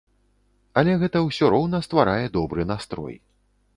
[0.81, 3.15] Але гэта ўсё роўна стварае добры настрой.